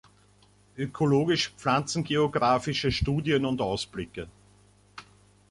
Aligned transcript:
Ökologisch-pflanzengeographische 0.79 2.91
Studien 2.91 3.45
und 3.45 3.61
Ausblicke. 3.61 4.27